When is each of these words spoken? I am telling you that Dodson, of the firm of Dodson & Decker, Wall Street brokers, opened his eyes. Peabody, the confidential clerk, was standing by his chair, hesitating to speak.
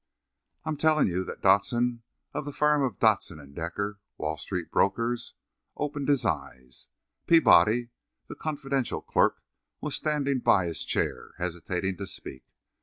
I 0.65 0.69
am 0.69 0.77
telling 0.77 1.07
you 1.07 1.23
that 1.25 1.43
Dodson, 1.43 2.01
of 2.33 2.45
the 2.45 2.51
firm 2.53 2.81
of 2.81 2.97
Dodson 2.97 3.37
& 3.53 3.53
Decker, 3.53 3.99
Wall 4.17 4.35
Street 4.35 4.71
brokers, 4.71 5.35
opened 5.77 6.07
his 6.09 6.25
eyes. 6.25 6.87
Peabody, 7.27 7.89
the 8.25 8.33
confidential 8.33 9.03
clerk, 9.03 9.43
was 9.79 9.95
standing 9.95 10.39
by 10.39 10.65
his 10.65 10.83
chair, 10.85 11.33
hesitating 11.37 11.97
to 11.97 12.07
speak. 12.07 12.45